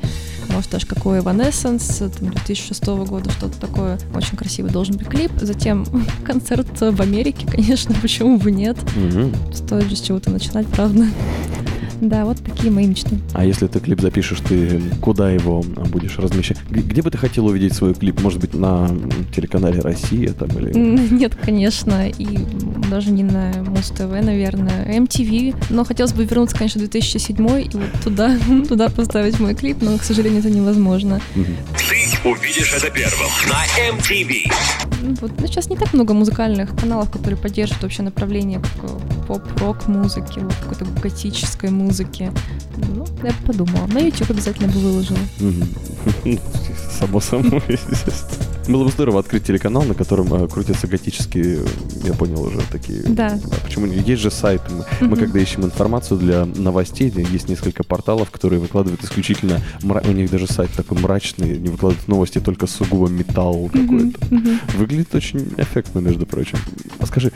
может 0.51 0.71
даже 0.71 0.87
какой 0.87 1.19
Evanescence, 1.19 2.09
там, 2.19 2.31
2006 2.31 2.85
года, 2.87 3.31
что-то 3.31 3.59
такое. 3.61 3.99
Очень 4.15 4.37
красивый 4.37 4.71
должен 4.71 4.97
быть 4.97 5.09
клип. 5.09 5.33
Затем 5.41 5.87
концерт 6.25 6.81
в 6.81 7.01
Америке, 7.01 7.47
конечно, 7.51 7.94
почему 8.03 8.39
бы 8.39 8.51
нет. 8.53 8.77
Мгм. 8.97 9.33
Стоит 9.53 9.89
же 9.89 9.97
с 9.97 10.01
чего-то 10.01 10.31
начинать, 10.31 10.67
правда. 10.69 11.06
Да, 12.05 12.27
вот 12.27 12.37
такие 12.44 12.70
мои 12.70 12.87
мечты. 12.87 13.19
А 13.32 13.44
если 13.44 13.67
ты 13.67 13.81
клип 13.81 14.01
запишешь, 14.01 14.41
ты 14.41 14.81
куда 15.01 15.31
его 15.31 15.63
будешь 15.63 16.19
размещать? 16.19 16.58
Где 16.69 17.01
бы 17.01 17.11
ты 17.11 17.17
хотел 17.17 17.46
увидеть 17.46 17.73
свой 17.73 17.94
клип? 17.94 18.20
Может 18.20 18.41
быть, 18.41 18.53
на 18.55 18.89
телеканале 19.34 19.81
«Россия» 19.81 20.32
там 20.32 20.49
или... 20.51 20.73
Нет, 21.15 21.34
конечно, 21.34 22.06
и 22.08 22.39
даже 22.91 23.11
не 23.11 23.23
на 23.23 23.53
Муз-ТВ, 23.67 24.01
наверное, 24.23 24.84
MTV. 24.99 25.56
Но 25.70 25.84
хотелось 25.84 26.13
бы 26.13 26.25
вернуться, 26.25 26.56
конечно, 26.56 26.79
в 26.79 26.82
2007 26.84 27.37
и 27.63 27.70
вот 27.73 28.03
туда, 28.03 28.37
туда 28.69 28.91
поставить 28.91 29.41
мой 29.41 29.55
клип, 29.55 29.79
но, 29.81 29.96
к 29.96 30.03
сожалению, 30.03 30.41
это 30.41 30.51
невозможно. 30.51 31.20
Ты 31.34 32.29
увидишь 32.29 32.75
это 32.75 32.91
первым 32.91 33.31
на 33.49 33.99
MTV. 33.99 34.53
Ну, 35.03 35.15
Вот. 35.20 35.32
Ну, 35.39 35.46
сейчас 35.46 35.70
не 35.70 35.77
так 35.77 35.93
много 35.94 36.13
музыкальных 36.15 36.77
каналов, 36.77 37.11
которые 37.11 37.39
поддерживают 37.39 37.82
вообще 37.82 38.03
направление 38.03 38.61
как, 38.61 38.91
э, 38.91 38.99
поп-рок 39.27 39.87
музыки, 39.89 40.41
вот, 40.41 40.55
какой-то 40.55 40.85
готической 41.01 41.71
музыки. 41.71 42.31
Ну, 42.95 43.07
я 43.23 43.33
подумала. 43.47 43.87
На 43.87 43.99
YouTube 44.01 44.31
обязательно 44.31 44.69
бы 44.73 44.79
выложила. 44.79 45.19
Само 46.99 47.21
собой. 47.21 47.63
Было 48.69 48.85
бы 48.85 48.91
здорово 48.91 49.21
открыть 49.21 49.45
телеканал, 49.45 49.83
на 49.83 49.93
котором 49.93 50.33
э, 50.33 50.49
крутятся 50.49 50.87
готические, 50.87 51.61
я 52.03 52.15
понял 52.15 52.41
уже, 52.43 52.61
такие... 52.73 53.03
Да. 53.03 53.39
Почему 53.63 53.85
не? 53.85 53.97
Есть 53.97 54.23
же 54.23 54.31
сайт. 54.31 54.63
Мы, 55.01 55.09
мы 55.09 55.17
когда 55.19 55.39
ищем 55.39 55.65
информацию 55.65 56.19
для 56.19 56.47
новостей, 56.47 57.13
есть 57.31 57.51
несколько 57.51 57.85
порталов, 57.85 58.31
которые 58.31 58.61
выкладывают 58.61 59.05
исключительно... 59.05 59.61
мра- 59.83 60.09
У 60.09 60.13
них 60.13 60.31
даже 60.31 60.47
сайт 60.47 60.71
такой 60.71 60.99
мрачный, 60.99 61.59
не 61.59 61.69
выкладывают 61.69 62.09
новости, 62.09 62.39
только 62.41 62.67
сугубо 62.67 63.09
металл 63.09 63.69
какой-то. 63.71 64.19
Выглядит 64.79 65.15
очень 65.15 65.53
эффектно, 65.59 65.99
между 65.99 66.25
прочим. 66.25 66.57
А 67.01 67.07
скажи, 67.07 67.33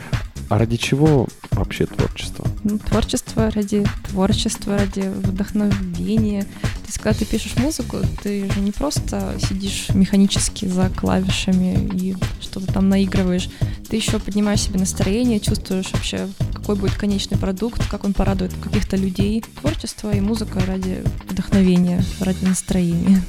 а 0.49 0.57
ради 0.57 0.77
чего 0.77 1.27
вообще 1.51 1.85
творчество? 1.85 2.45
Ну, 2.63 2.79
творчество 2.79 3.51
ради 3.51 3.85
творчества, 4.09 4.77
ради 4.77 5.01
вдохновения. 5.01 6.45
То 6.89 6.91
есть, 6.91 7.03
когда 7.03 7.19
ты 7.19 7.25
пишешь 7.25 7.55
музыку, 7.57 7.97
ты 8.23 8.51
же 8.51 8.61
не 8.61 8.71
просто 8.71 9.35
сидишь 9.47 9.89
механически 9.93 10.65
за 10.65 10.89
клавишами 10.89 11.87
и 11.93 12.15
что-то 12.41 12.65
там 12.73 12.89
наигрываешь. 12.89 13.47
Ты 13.87 13.97
еще 13.97 14.17
поднимаешь 14.17 14.61
себе 14.61 14.79
настроение, 14.79 15.39
чувствуешь 15.39 15.91
вообще, 15.93 16.27
какой 16.51 16.75
будет 16.75 16.95
конечный 16.95 17.37
продукт, 17.37 17.87
как 17.91 18.05
он 18.05 18.13
порадует 18.13 18.55
каких-то 18.55 18.97
людей. 18.97 19.43
Творчество 19.61 20.11
и 20.11 20.19
музыка 20.19 20.61
ради 20.65 21.03
вдохновения, 21.29 22.03
ради 22.21 22.43
настроения. 22.43 23.21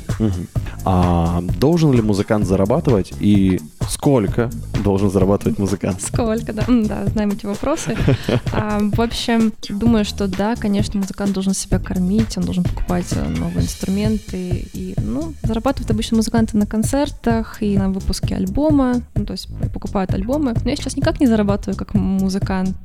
А 0.87 1.43
должен 1.59 1.93
ли 1.93 2.01
музыкант 2.01 2.47
зарабатывать 2.47 3.13
и 3.21 3.61
сколько 3.91 4.51
должен 4.83 5.11
зарабатывать 5.11 5.59
музыкант? 5.59 6.01
Сколько, 6.01 6.53
да? 6.53 6.65
Да, 6.67 7.07
знаем 7.07 7.33
эти 7.33 7.47
вопросы. 7.47 7.97
А, 8.53 8.81
в 8.81 9.01
общем, 9.01 9.53
думаю, 9.69 10.05
что 10.05 10.27
да, 10.27 10.57
конечно, 10.57 10.99
музыкант 10.99 11.33
должен 11.33 11.55
себя 11.55 11.79
кормить, 11.79 12.37
он 12.37 12.45
должен 12.45 12.65
покупать 12.65 13.07
э, 13.13 13.29
новые 13.51 13.65
инструменты. 13.65 14.65
И, 14.73 14.95
ну, 14.99 15.35
зарабатывают 15.43 15.91
обычно 15.91 16.17
музыканты 16.17 16.57
на 16.57 16.67
концертах 16.67 17.63
и 17.63 17.77
на 17.77 17.91
выпуске 17.91 18.37
альбома, 18.37 19.03
ну, 19.15 19.27
то 19.27 19.33
есть 19.33 19.49
покупают 19.73 20.15
альбомы. 20.15 20.55
Но 20.65 20.71
я 20.71 20.77
сейчас 20.77 20.97
никак 20.97 21.21
не 21.21 21.27
зарабатываю 21.27 21.77
как 21.77 21.95
музыкант. 21.95 22.77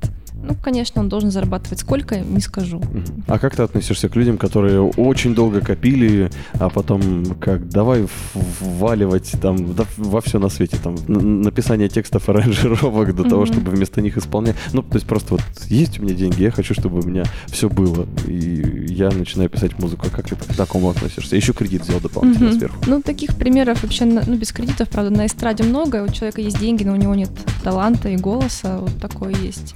Ну, 0.44 0.56
конечно, 0.62 1.02
он 1.02 1.10
должен 1.10 1.32
зарабатывать 1.32 1.80
сколько, 1.80 2.20
не 2.20 2.40
скажу. 2.40 2.82
А 3.28 3.40
как 3.40 3.56
ты 3.56 3.64
относишься 3.64 4.10
к 4.10 4.16
людям, 4.16 4.38
которые 4.38 4.82
очень 4.82 5.34
долго 5.34 5.62
копили, 5.62 6.30
а 6.54 6.70
потом 6.70 7.26
как 7.40 7.68
давай 7.70 8.08
вваливать 8.34 9.34
там 9.42 9.76
да, 9.76 9.86
во 9.98 10.22
все 10.22 10.40
на 10.40 10.50
свете, 10.50 10.78
там 10.82 10.96
написание 11.08 11.90
текстов 11.90 12.30
аранжировок 12.30 13.16
до 13.16 13.24
того, 13.24 13.46
чтобы 13.46 13.72
вместо 13.72 14.02
них 14.02 14.18
исполнять. 14.18 14.56
Ну, 14.74 14.84
то 14.84 14.96
есть 14.96 15.08
просто 15.08 15.34
вот 15.36 15.42
есть 15.68 16.00
у 16.00 16.04
меня 16.04 16.14
деньги, 16.14 16.44
я 16.44 16.52
хочу, 16.52 16.74
чтобы 16.74 17.00
у 17.00 17.04
меня 17.04 17.24
все 17.48 17.70
было, 17.70 18.06
и 18.28 18.86
я 18.90 19.10
начинаю 19.10 19.50
писать 19.50 19.80
музыку. 19.80 20.06
А 20.08 20.16
Как 20.16 20.28
ты 20.28 20.36
к 20.36 20.56
такому 20.56 20.90
относишься? 20.90 21.36
Еще 21.36 21.54
кредит 21.54 21.84
взял 21.84 22.00
дополнительно 22.00 22.54
сверху. 22.54 22.78
Ну, 22.88 23.02
таких 23.02 23.36
примеров 23.36 23.84
вообще, 23.84 24.06
ну, 24.06 24.36
без 24.36 24.52
кредитов, 24.52 24.90
правда, 24.90 25.12
на 25.12 25.26
эстраде 25.26 25.64
много. 25.64 26.04
У 26.04 26.12
человека 26.12 26.42
есть 26.42 26.60
деньги, 26.60 26.84
но 26.84 26.94
у 26.94 26.98
него 26.98 27.16
нет 27.16 27.30
таланта 27.64 28.10
и 28.10 28.16
голоса. 28.16 28.78
Вот 28.80 28.96
такое 29.02 29.34
есть. 29.36 29.76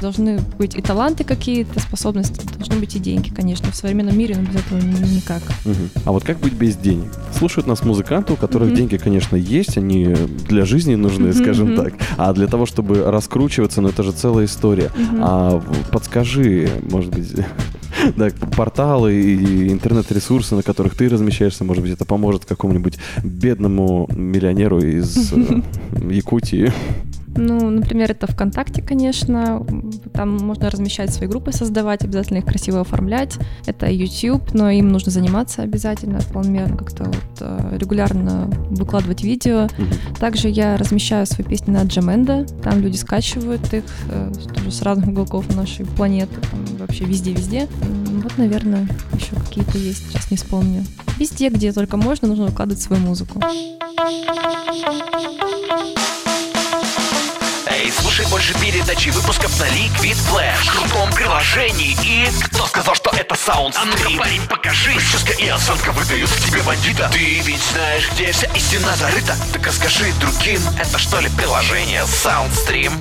Должны 0.00 0.40
быть 0.58 0.74
и 0.76 0.80
таланты 0.82 1.24
какие-то, 1.24 1.78
способности, 1.80 2.40
должны 2.56 2.76
быть 2.76 2.96
и 2.96 2.98
деньги, 2.98 3.28
конечно. 3.28 3.70
В 3.70 3.76
современном 3.76 4.16
мире, 4.18 4.36
но 4.36 4.42
без 4.42 4.56
этого 4.60 4.78
ни- 4.78 5.16
никак. 5.16 5.42
Мгм. 5.64 5.90
А 6.04 6.12
вот 6.12 6.24
как 6.24 6.38
быть 6.38 6.54
без 6.54 6.76
денег? 6.76 7.12
Слушают 7.36 7.66
нас 7.66 7.82
музыканты, 7.84 8.32
у 8.32 8.36
которых 8.36 8.68
Мгм. 8.68 8.76
деньги, 8.76 8.96
конечно, 8.96 9.36
есть, 9.36 9.76
они 9.76 10.14
для 10.48 10.64
жизни 10.64 10.94
нужны, 10.94 11.32
скажем 11.34 11.72
мгм. 11.74 11.84
так. 11.84 11.94
А 12.16 12.32
для 12.32 12.46
того, 12.46 12.64
чтобы 12.66 13.02
раскручиваться, 13.10 13.80
ну 13.82 13.88
это 13.88 14.02
же 14.02 14.12
целая 14.12 14.46
история. 14.46 14.90
Мгм. 14.96 15.20
А 15.22 15.62
подскажи, 15.92 16.70
может 16.90 17.10
быть, 17.14 17.32
да, 18.16 18.28
порталы 18.56 19.14
и 19.14 19.68
интернет-ресурсы, 19.70 20.54
на 20.54 20.62
которых 20.62 20.94
ты 20.94 21.08
размещаешься, 21.08 21.64
может 21.64 21.82
быть, 21.82 21.92
это 21.92 22.04
поможет 22.06 22.46
какому-нибудь 22.46 22.94
бедному 23.22 24.08
миллионеру 24.14 24.80
из 24.80 25.32
э, 25.32 25.60
Якутии. 26.10 26.72
Ну, 27.42 27.70
например, 27.70 28.10
это 28.10 28.26
ВКонтакте, 28.26 28.82
конечно. 28.82 29.66
Там 30.12 30.36
можно 30.36 30.68
размещать 30.68 31.10
свои 31.10 31.26
группы, 31.26 31.52
создавать, 31.52 32.04
обязательно 32.04 32.38
их 32.38 32.44
красиво 32.44 32.82
оформлять. 32.82 33.38
Это 33.64 33.90
YouTube, 33.90 34.52
но 34.52 34.68
им 34.68 34.88
нужно 34.88 35.10
заниматься 35.10 35.62
обязательно, 35.62 36.20
планомерно 36.20 36.76
как-то 36.76 37.04
вот, 37.04 37.40
э, 37.40 37.78
регулярно 37.78 38.50
выкладывать 38.68 39.22
видео. 39.22 39.68
Также 40.18 40.48
я 40.50 40.76
размещаю 40.76 41.24
свои 41.24 41.46
песни 41.46 41.70
на 41.72 41.82
Джаменда. 41.84 42.44
Там 42.62 42.80
люди 42.80 42.96
скачивают 42.96 43.72
их 43.72 43.84
э, 44.10 44.32
тоже 44.54 44.70
с 44.70 44.82
разных 44.82 45.08
уголков 45.08 45.56
нашей 45.56 45.86
планеты. 45.86 46.34
Там 46.50 46.60
вообще 46.78 47.04
везде-везде. 47.04 47.68
Вот, 48.22 48.36
наверное, 48.36 48.86
еще 49.14 49.34
какие-то 49.48 49.78
есть, 49.78 50.10
сейчас 50.10 50.30
не 50.30 50.36
вспомню. 50.36 50.84
Везде, 51.18 51.48
где 51.48 51.72
только 51.72 51.96
можно, 51.96 52.28
нужно 52.28 52.46
выкладывать 52.46 52.82
свою 52.82 53.00
музыку. 53.00 53.40
Эй, 57.90 58.02
слушай 58.02 58.26
больше 58.26 58.54
передач 58.54 59.06
и 59.06 59.10
выпусков 59.10 59.58
на 59.58 59.64
Liquid 59.64 60.16
Flash. 60.30 60.64
В 60.64 60.70
крутом 60.70 61.12
приложении 61.12 61.96
и... 62.04 62.30
Кто 62.44 62.66
сказал, 62.66 62.94
что 62.94 63.10
это 63.10 63.34
саунд 63.34 63.74
А 63.76 63.84
ну-ка, 63.84 64.10
парень, 64.16 64.46
покажи. 64.46 64.92
Прическа 64.94 65.32
и 65.32 65.48
осанка 65.48 65.90
выдают 65.90 66.30
в 66.30 66.46
тебе 66.46 66.62
бандита. 66.62 67.10
Ты 67.12 67.40
ведь 67.40 67.62
знаешь, 67.72 68.08
где 68.12 68.30
вся 68.30 68.46
истина 68.54 68.94
зарыта. 68.94 69.36
Так 69.52 69.66
расскажи 69.66 70.12
другим, 70.20 70.62
это 70.78 70.98
что 70.98 71.18
ли 71.18 71.28
приложение 71.30 72.02
Soundstream? 72.02 72.92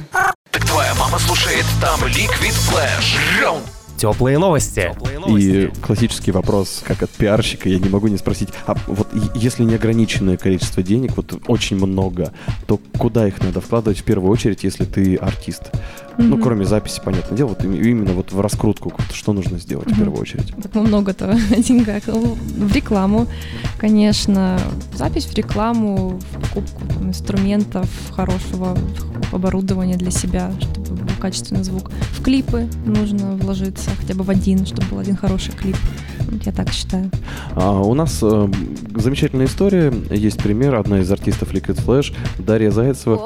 Так 0.50 0.66
твоя 0.66 0.96
мама 0.96 1.20
слушает 1.20 1.66
там 1.80 2.04
Liquid 2.06 2.56
Flash. 2.72 3.40
Раунд 3.40 3.68
Теплые 4.00 4.40
новости. 4.40 4.92
И 5.28 5.68
классический 5.82 6.32
вопрос, 6.32 6.82
как 6.88 7.04
от 7.04 7.10
пиарщика, 7.10 7.68
я 7.68 7.80
не 7.80 7.90
могу 7.90 8.08
не 8.08 8.18
спросить, 8.18 8.50
а 8.66 8.76
вот 8.88 9.08
если 9.36 9.64
неограниченное 9.64 10.38
количество 10.38 10.82
денег, 10.82 11.18
вот 11.18 11.34
очень 11.48 11.76
много, 11.76 12.32
то 12.66 12.80
куда 12.98 13.28
их 13.28 13.42
надо 13.44 13.60
вкладывать 13.62 14.00
в 14.00 14.04
первую 14.04 14.32
очередь, 14.32 14.64
если 14.64 14.86
ты 14.86 15.16
артист? 15.18 15.64
Ну, 16.18 16.36
Мгм. 16.36 16.42
кроме 16.44 16.66
записи, 16.66 17.02
понятное 17.04 17.38
дело, 17.38 17.50
вот 17.50 17.64
им- 17.64 17.74
именно 17.76 18.12
вот 18.14 18.34
в 18.34 18.42
раскрутку, 18.42 18.92
что 19.14 19.32
нужно 19.32 19.58
сделать 19.58 19.88
в 19.88 19.92
Мгм. 19.92 20.00
первую 20.00 20.22
очередь? 20.22 20.54
Так 20.62 20.74
ну, 20.76 20.84
много-то 20.84 21.32
о 21.52 21.56
деньгах. 21.62 22.04
Ну, 22.08 22.38
В 22.58 22.74
рекламу, 22.76 23.28
конечно, 23.78 24.60
запись 24.96 25.26
в 25.26 25.34
рекламу, 25.36 26.20
в 26.20 26.42
покупку 26.42 26.82
там, 26.88 27.10
инструментов, 27.10 27.88
хорошего 28.12 28.78
оборудования 29.32 29.96
для 29.96 30.12
себя, 30.12 30.52
чтобы 30.60 30.99
качественный 31.20 31.64
звук. 31.64 31.92
В 32.14 32.24
клипы 32.24 32.68
нужно 32.86 33.36
вложиться 33.36 33.90
хотя 34.00 34.16
бы 34.16 34.24
в 34.24 34.30
один, 34.30 34.66
чтобы 34.66 34.88
был 34.88 35.00
один 35.00 35.16
хороший 35.16 35.54
клип. 35.54 35.78
Я 36.46 36.52
так 36.52 36.72
считаю. 36.72 37.10
А, 37.56 37.80
у 37.80 37.94
нас 37.94 38.20
э, 38.22 38.48
замечательная 38.96 39.48
история, 39.48 39.94
есть 40.10 40.42
пример, 40.42 40.76
одна 40.76 41.00
из 41.00 41.12
артистов 41.12 41.54
Liquid 41.54 41.84
Flash, 41.84 42.14
Дарья 42.38 42.72
Зайцева, 42.72 43.20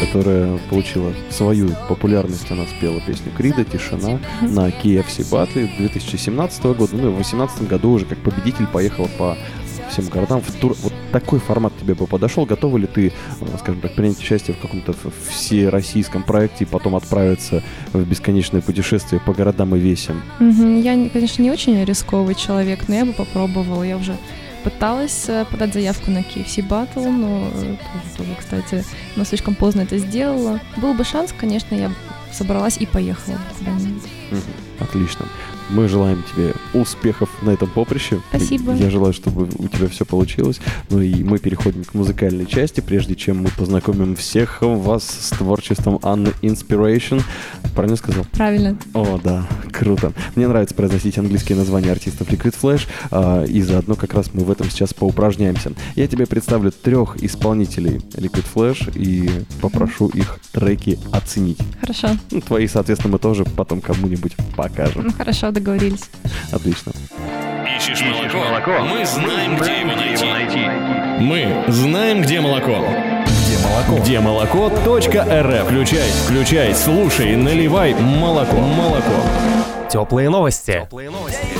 которая 0.00 0.58
получила 0.70 1.12
свою 1.30 1.70
популярность, 1.88 2.50
она 2.50 2.66
спела 2.66 3.00
песню 3.06 3.30
Крида 3.36 3.64
«Тишина» 3.64 4.18
на 4.40 4.68
KFC 4.68 5.30
Батле 5.30 5.70
2017 5.78 6.64
года, 6.64 6.90
ну 6.92 7.08
и 7.08 7.12
в 7.12 7.16
2018 7.16 7.68
году 7.68 7.92
уже 7.92 8.06
как 8.06 8.18
победитель 8.18 8.66
поехала 8.66 9.08
по 9.18 9.36
всем 9.92 10.08
городам 10.08 10.40
в 10.40 10.50
тур. 10.52 10.74
Вот 10.82 10.92
такой 11.12 11.38
формат 11.38 11.72
тебе 11.78 11.94
бы 11.94 12.06
подошел? 12.06 12.44
Готова 12.46 12.76
ли 12.78 12.86
ты, 12.86 13.08
э, 13.40 13.46
скажем 13.58 13.80
так, 13.80 13.94
принять 13.94 14.18
участие 14.18 14.56
в 14.56 14.60
каком-то 14.60 14.94
всероссийском 15.30 16.22
проекте 16.22 16.64
и 16.64 16.66
потом 16.66 16.96
отправиться 16.96 17.62
в 17.92 18.02
бесконечное 18.04 18.60
путешествие 18.62 19.20
по 19.20 19.32
городам 19.32 19.74
и 19.76 19.78
весям? 19.78 20.22
Мгм. 20.40 20.80
Я, 20.80 20.94
не- 20.94 21.08
конечно, 21.08 21.42
не 21.42 21.50
очень 21.50 21.84
рисковый 21.84 22.34
человек, 22.34 22.88
но 22.88 22.94
я 22.94 23.04
бы 23.04 23.12
попробовала. 23.12 23.82
Я 23.82 23.96
уже 23.96 24.16
пыталась 24.64 25.24
э, 25.28 25.44
подать 25.50 25.72
заявку 25.74 26.10
на 26.10 26.18
KFC 26.18 26.66
Battle, 26.66 27.10
но 27.10 27.48
э, 27.54 27.76
тоже, 27.76 28.16
тоже, 28.16 28.30
кстати, 28.38 28.84
но 29.16 29.24
слишком 29.24 29.54
поздно 29.54 29.82
это 29.82 29.98
сделала. 29.98 30.60
Был 30.76 30.94
бы 30.94 31.04
шанс, 31.04 31.34
конечно, 31.38 31.74
я 31.74 31.90
собралась 32.32 32.78
и 32.78 32.86
поехала 32.86 33.36
куда-нибудь. 33.58 34.02
Отлично. 34.80 35.26
Мы 35.70 35.88
желаем 35.88 36.22
тебе 36.34 36.54
успехов 36.74 37.28
на 37.42 37.50
этом 37.50 37.68
поприще. 37.68 38.20
Спасибо. 38.28 38.74
Я 38.74 38.90
желаю, 38.90 39.12
чтобы 39.12 39.48
у 39.58 39.68
тебя 39.68 39.88
все 39.88 40.04
получилось. 40.04 40.60
Ну 40.90 41.00
и 41.00 41.22
мы 41.22 41.38
переходим 41.38 41.84
к 41.84 41.94
музыкальной 41.94 42.46
части, 42.46 42.80
прежде 42.80 43.14
чем 43.14 43.42
мы 43.42 43.50
познакомим 43.50 44.16
всех 44.16 44.62
вас 44.62 45.04
с 45.04 45.30
творчеством 45.30 45.98
Анны 46.02 46.32
Inspiration. 46.42 47.22
Правильно 47.74 47.96
сказал? 47.96 48.24
Правильно. 48.32 48.76
О, 48.94 49.18
да, 49.22 49.46
круто. 49.72 50.12
Мне 50.36 50.48
нравится 50.48 50.74
произносить 50.74 51.18
английские 51.18 51.56
названия 51.56 51.90
артистов 51.90 52.28
Liquid 52.28 52.54
Flash, 52.60 52.86
а, 53.10 53.44
и 53.44 53.62
заодно 53.62 53.94
как 53.94 54.14
раз 54.14 54.30
мы 54.32 54.44
в 54.44 54.50
этом 54.50 54.70
сейчас 54.70 54.94
поупражняемся. 54.94 55.72
Я 55.94 56.06
тебе 56.06 56.26
представлю 56.26 56.70
трех 56.70 57.22
исполнителей 57.22 57.96
Liquid 58.14 58.44
Flash 58.54 58.92
и 58.98 59.30
попрошу 59.60 60.08
их 60.08 60.38
треки 60.52 60.98
оценить. 61.12 61.58
Хорошо. 61.80 62.08
Ну, 62.30 62.40
твои, 62.40 62.66
соответственно, 62.66 63.12
мы 63.12 63.18
тоже 63.18 63.44
потом 63.44 63.80
кому-нибудь 63.80 64.36
покажем. 64.56 65.04
Ну, 65.06 65.12
хорошо, 65.12 65.50
договорились. 65.50 66.10
Отлично. 66.62 66.92
Ищешь 67.76 68.02
молоко? 68.02 68.84
Мы 68.84 69.04
знаем, 69.04 69.56
где 69.56 69.80
его 69.80 69.96
найти. 69.96 70.60
Мы 71.20 71.64
знаем, 71.66 72.22
где 72.22 72.40
молоко. 72.40 72.84
Где 73.26 73.58
молоко? 73.66 73.98
Где 74.00 74.20
молоко.рф. 74.20 75.64
Включай, 75.66 76.08
включай, 76.24 76.72
слушай, 76.76 77.34
наливай 77.34 77.94
молоко. 77.94 78.58
Молоко. 78.58 79.10
Теплые 79.92 80.30
новости. 80.30 80.88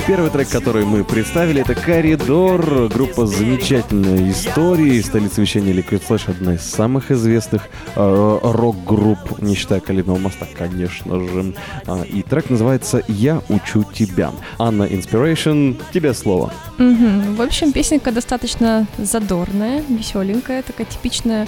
Первый 0.07 0.31
трек, 0.31 0.49
который 0.49 0.85
мы 0.85 1.03
представили, 1.03 1.61
это 1.61 1.75
«Коридор», 1.75 2.87
группа 2.87 3.27
замечательной 3.27 4.31
истории, 4.31 4.99
столица 5.01 5.39
вещания 5.39 5.71
Liquid 5.71 6.01
Flash, 6.07 6.31
одна 6.31 6.55
из 6.55 6.61
самых 6.61 7.11
известных 7.11 7.69
э, 7.95 8.39
рок-групп, 8.41 9.39
не 9.39 9.53
считая 9.53 9.81
«Калибного 9.81 10.17
моста», 10.17 10.47
конечно 10.57 11.19
же. 11.19 11.53
А, 11.85 12.01
и 12.01 12.23
трек 12.23 12.49
называется 12.49 13.03
«Я 13.07 13.39
учу 13.49 13.83
тебя». 13.83 14.31
Анна 14.57 14.83
Inspiration, 14.83 15.79
тебе 15.93 16.15
слово. 16.15 16.51
Мгм. 16.79 17.35
В 17.35 17.41
общем, 17.41 17.71
песенка 17.71 18.11
достаточно 18.11 18.87
задорная, 18.97 19.83
веселенькая, 19.87 20.63
такая 20.63 20.87
типичная 20.87 21.47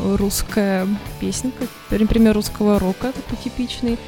русская 0.00 0.86
песенка, 1.20 1.66
например, 1.90 2.34
русского 2.34 2.78
рока, 2.78 3.10
такой 3.12 3.38
типичный. 3.42 3.98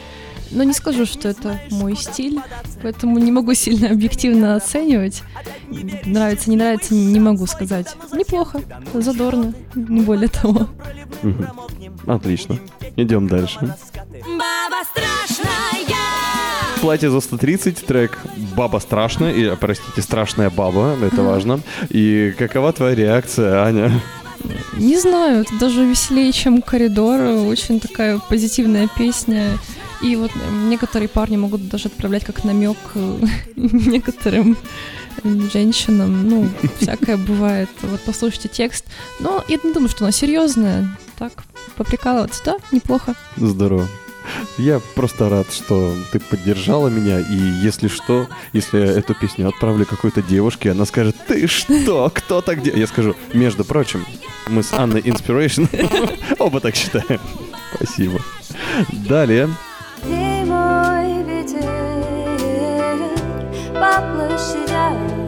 Но 0.55 0.63
не 0.63 0.73
скажу, 0.73 1.05
что 1.05 1.29
это 1.29 1.61
мой 1.71 1.97
стиль, 1.97 2.41
поэтому 2.81 3.19
не 3.19 3.33
могу 3.33 3.55
сильно 3.55 3.91
объективно 3.91 4.55
оценивать. 4.55 5.23
Нравится, 6.07 6.49
не 6.49 6.57
нравится, 6.57 6.95
не 6.95 7.21
могу 7.21 7.47
сказать. 7.47 7.97
Неплохо, 8.13 8.63
задорно, 8.95 9.53
не 9.75 10.01
более 10.01 10.29
того. 10.29 10.69
Отлично. 12.07 12.59
Идем 12.97 13.29
дальше. 13.29 13.59
Баба 13.61 14.85
страшная. 14.91 15.55
Платье 16.81 17.11
за 17.11 17.21
130, 17.21 17.87
трек 17.87 18.19
«Баба 18.55 18.79
страшная», 18.79 19.33
и, 19.33 19.57
простите, 19.57 20.03
«Страшная 20.03 20.51
баба», 20.51 20.95
это 21.03 21.23
важно. 21.23 21.61
И 21.89 22.35
какова 22.39 22.75
твоя 22.75 22.95
реакция, 22.95 23.65
Аня? 23.65 24.03
Не 24.75 24.99
знаю, 24.99 25.41
это 25.43 25.59
даже 25.59 25.83
веселее, 25.87 26.31
чем 26.31 26.61
коридор. 26.61 27.21
Очень 27.47 27.81
такая 27.81 28.19
позитивная 28.19 28.89
песня. 28.99 29.59
И 30.05 30.17
вот 30.17 30.31
некоторые 30.69 31.09
парни 31.09 31.39
могут 31.39 31.69
даже 31.69 31.89
отправлять 31.89 32.25
как 32.25 32.45
намек 32.45 32.77
э, 32.95 33.19
некоторым 33.57 34.55
женщинам. 35.51 36.29
Ну, 36.29 36.49
всякое 36.79 37.17
бывает. 37.17 37.71
Вот 37.81 38.01
послушайте 38.05 38.49
текст. 38.49 38.85
Но 39.19 39.43
я 39.49 39.59
не 39.65 39.73
думаю, 39.73 39.89
что 39.89 40.05
она 40.05 40.13
серьезная. 40.13 40.95
Так, 41.19 41.45
поприкалываться, 41.77 42.43
да, 42.45 42.57
неплохо. 42.71 43.15
Здорово. 43.37 43.89
Я 44.59 44.81
просто 44.95 45.31
рад, 45.31 45.51
что 45.51 45.95
ты 46.13 46.21
поддержала 46.21 46.89
меня, 46.89 47.21
и 47.21 47.35
если 47.63 47.89
что, 47.89 48.29
если 48.53 48.81
я 48.81 48.87
эту 48.87 49.15
песню 49.15 49.49
отправлю 49.49 49.87
какой-то 49.87 50.23
девушке, 50.23 50.71
она 50.71 50.85
скажет, 50.85 51.17
ты 51.27 51.47
что, 51.47 52.11
кто 52.15 52.43
так 52.43 52.63
делает? 52.63 52.81
Я 52.81 52.87
скажу, 52.87 53.17
между 53.33 53.65
прочим, 53.65 54.05
мы 54.49 54.63
с 54.63 54.73
Анной 54.73 55.01
Inspiration 55.01 55.69
оба 56.39 56.61
так 56.61 56.75
считаем. 56.75 57.21
Спасибо. 57.75 58.21
Далее. 58.93 59.49
Площадям 64.85 65.25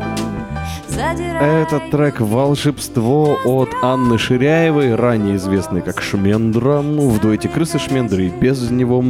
задирает 0.96 1.68
Это 1.68 1.90
трек 1.90 2.20
«Волшебство» 2.20 3.38
от 3.44 3.68
Анны 3.82 4.18
Ширяевой, 4.18 4.94
ранее 4.94 5.36
известной 5.36 5.82
как 5.82 6.00
Шмендра, 6.00 6.80
ну, 6.80 7.10
в 7.10 7.20
дуэте 7.20 7.48
«Крысы 7.48 7.78
Шмендры» 7.78 8.26
и 8.26 8.30
без 8.30 8.70
него. 8.70 9.04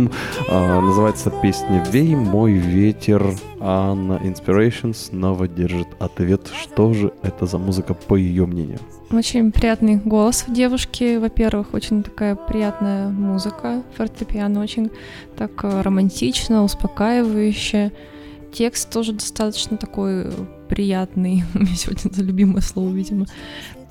А, 0.50 0.80
называется 0.80 1.30
песня 1.30 1.84
«Вей 1.90 2.14
мой 2.16 2.52
ветер». 2.52 3.34
Анна 3.58 4.20
Inspiration 4.22 4.94
снова 4.94 5.48
держит 5.48 5.88
ответ, 5.98 6.42
что 6.60 6.92
же 6.92 7.12
это 7.22 7.46
за 7.46 7.58
музыка, 7.58 7.94
по 7.94 8.16
ее 8.16 8.46
мнению. 8.46 8.78
Очень 9.10 9.50
приятный 9.52 9.96
голос 9.96 10.44
у 10.48 10.52
девушки, 10.52 11.16
во-первых, 11.16 11.72
очень 11.72 12.02
такая 12.02 12.34
приятная 12.34 13.08
музыка, 13.08 13.82
фортепиано 13.96 14.60
очень 14.60 14.90
так 15.36 15.64
э, 15.64 15.80
романтично, 15.82 16.64
успокаивающе. 16.64 17.92
Текст 18.52 18.90
тоже 18.90 19.12
достаточно 19.12 19.76
такой 19.76 20.32
приятный, 20.68 21.44
у 21.54 21.58
меня 21.58 21.74
сегодня 21.74 22.10
это 22.10 22.22
любимое 22.22 22.62
слово, 22.62 22.90
видимо. 22.92 23.26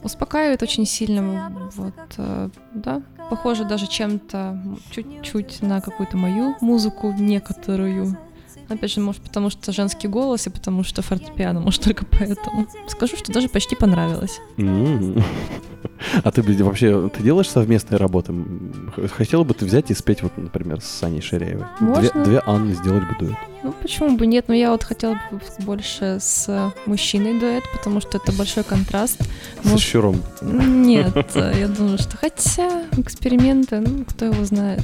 Успокаивает 0.04 0.62
очень 0.62 0.86
сильно, 0.86 1.52
вот, 1.76 1.94
э, 2.18 2.50
да, 2.74 3.02
похоже 3.30 3.66
даже 3.66 3.88
чем-то 3.88 4.62
чуть-чуть 4.92 5.64
на 5.64 5.82
какую-то 5.82 6.18
мою 6.18 6.56
музыку 6.62 7.12
некоторую. 7.18 8.16
Опять 8.70 8.92
же, 8.92 9.00
может, 9.00 9.22
потому 9.22 9.50
что 9.50 9.72
женский 9.72 10.08
голос 10.08 10.48
и 10.48 10.50
потому 10.50 10.84
что 10.84 11.02
фортепиано, 11.02 11.60
может, 11.60 11.84
только 11.84 12.06
поэтому. 12.06 12.68
Скажу, 12.88 13.16
что 13.18 13.32
даже 13.32 13.48
почти 13.50 13.76
понравилось. 13.76 14.40
М. 14.58 15.24
А 16.24 16.32
ты 16.32 16.42
вообще, 16.64 17.10
ты 17.10 17.24
делаешь 17.24 17.50
совместные 17.50 17.98
работы? 17.98 18.34
Хотела 19.16 19.44
бы 19.44 19.54
ты 19.54 19.66
взять 19.66 19.92
и 19.92 19.94
спеть, 19.94 20.24
вот, 20.24 20.36
например, 20.36 20.82
с 20.82 20.86
Саней 20.86 21.22
Ширяевой? 21.22 21.66
Две, 21.80 21.88
Можно. 21.88 22.24
две 22.24 22.42
Анны 22.46 22.74
сделать 22.74 23.04
бы 23.04 23.16
дуэт. 23.20 23.38
Почему 23.86 24.18
бы 24.18 24.26
нет? 24.26 24.46
Но 24.48 24.56
я 24.56 24.72
вот 24.72 24.84
хотела 24.84 25.14
бы 25.30 25.40
больше 25.60 26.18
с 26.20 26.72
мужчиной 26.88 27.40
дуэт, 27.40 27.64
потому 27.72 28.02
что 28.02 28.18
это 28.18 28.32
большой 28.32 28.64
контраст. 28.64 29.20
Может, 29.64 29.80
щуром. 29.80 30.24
Нет, 30.42 31.16
э, 31.36 31.54
я 31.60 31.68
думаю, 31.68 32.00
что 32.00 32.18
хотя 32.18 32.82
эксперименты, 32.98 33.82
ну, 33.82 34.04
кто 34.04 34.26
его 34.26 34.44
знает. 34.44 34.82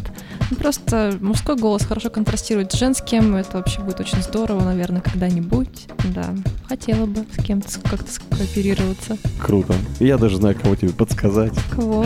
Ну, 0.52 0.56
просто 0.58 1.18
мужской 1.20 1.56
голос 1.56 1.84
хорошо 1.84 2.12
контрастирует 2.12 2.74
с 2.74 2.78
женским, 2.78 3.36
это 3.36 3.58
вообще 3.58 3.80
будет 3.82 4.00
очень 4.00 4.22
здорово, 4.22 4.62
наверное, 4.66 5.02
когда-нибудь. 5.02 5.88
Да, 6.14 6.26
хотела 6.68 7.08
бы 7.08 7.26
с 7.36 7.44
кем-то 7.44 7.72
с- 7.72 7.78
как-то 7.78 8.12
скооперироваться. 8.12 9.18
Круто. 9.44 9.74
Я 10.00 10.20
даже 10.20 10.38
знаю, 10.38 10.56
кого 10.62 10.76
тебе 10.76 10.92
подсказать. 10.94 11.54
Кого? 11.76 12.06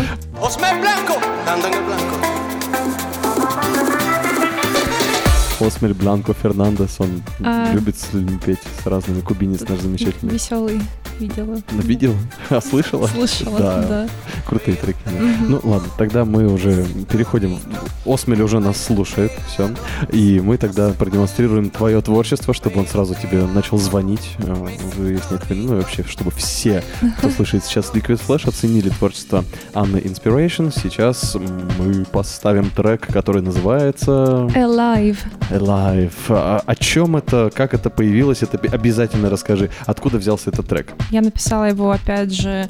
Осмель 5.65 5.93
Бланко 5.93 6.33
Фернандес, 6.33 6.95
он 6.99 7.21
А. 7.43 7.71
любит 7.73 7.95
петь, 8.39 8.59
с 8.83 8.85
разными 8.85 9.21
кубинец 9.21 9.61
наш 9.67 9.79
замечательный. 9.79 10.33
Веселый 10.33 10.81
видела. 11.19 11.57
Ну, 11.71 11.81
Видел? 11.81 12.13
А, 12.49 12.61
слышала? 12.61 13.07
Слышала, 13.07 13.59
Да. 13.59 13.81
да. 13.87 14.09
Крутые 14.45 14.77
треки. 14.77 14.99
да. 15.05 15.11
Мгм. 15.11 15.49
Ну 15.49 15.59
ладно, 15.63 15.89
тогда 15.97 16.25
мы 16.25 16.51
уже 16.51 16.85
переходим. 17.11 17.57
Осмель 18.05 18.41
уже 18.41 18.59
нас 18.59 18.81
слушает, 18.81 19.31
все. 19.47 19.69
И 20.11 20.39
мы 20.39 20.57
тогда 20.57 20.91
продемонстрируем 20.91 21.69
твое 21.69 22.01
творчество, 22.01 22.53
чтобы 22.53 22.79
он 22.79 22.87
сразу 22.87 23.15
тебе 23.15 23.43
начал 23.45 23.77
звонить, 23.77 24.35
э, 24.39 24.53
выяснять, 24.97 25.41
ну 25.49 25.73
и 25.75 25.77
вообще, 25.81 26.03
чтобы 26.07 26.31
все, 26.31 26.83
кто 27.17 27.29
слышит 27.29 27.63
сейчас 27.65 27.91
Liquid 27.93 28.21
Flash, 28.25 28.47
оценили 28.47 28.89
творчество 28.89 29.43
Анны 29.73 29.97
Inspiration. 29.97 30.71
Сейчас 30.75 31.35
мы 31.79 32.05
поставим 32.05 32.69
трек, 32.69 33.07
который 33.07 33.41
называется 33.41 34.11
Alive. 34.53 35.17
Alive. 35.49 36.13
А, 36.29 36.61
о 36.65 36.75
чем 36.75 37.15
это, 37.17 37.51
как 37.53 37.73
это 37.73 37.89
появилось, 37.89 38.43
это 38.43 38.57
обязательно 38.71 39.29
расскажи. 39.29 39.69
Откуда 39.85 40.17
взялся 40.17 40.49
этот 40.49 40.67
трек? 40.67 40.93
Я 41.11 41.21
написала 41.21 41.65
его, 41.65 41.91
опять 41.91 42.31
же, 42.31 42.69